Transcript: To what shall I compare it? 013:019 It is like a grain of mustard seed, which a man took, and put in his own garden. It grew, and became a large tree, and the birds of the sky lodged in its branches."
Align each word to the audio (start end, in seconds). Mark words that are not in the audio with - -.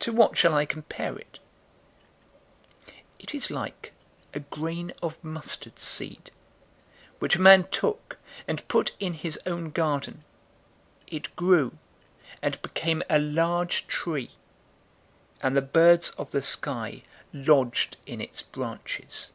To 0.00 0.12
what 0.12 0.36
shall 0.36 0.52
I 0.52 0.66
compare 0.66 1.16
it? 1.16 1.38
013:019 2.86 2.92
It 3.20 3.34
is 3.34 3.50
like 3.50 3.94
a 4.34 4.40
grain 4.40 4.92
of 5.02 5.16
mustard 5.24 5.78
seed, 5.78 6.30
which 7.20 7.36
a 7.36 7.40
man 7.40 7.66
took, 7.70 8.18
and 8.46 8.68
put 8.68 8.92
in 9.00 9.14
his 9.14 9.40
own 9.46 9.70
garden. 9.70 10.24
It 11.06 11.34
grew, 11.36 11.78
and 12.42 12.60
became 12.60 13.02
a 13.08 13.18
large 13.18 13.86
tree, 13.86 14.32
and 15.40 15.56
the 15.56 15.62
birds 15.62 16.10
of 16.18 16.32
the 16.32 16.42
sky 16.42 17.02
lodged 17.32 17.96
in 18.04 18.20
its 18.20 18.42
branches." 18.42 19.30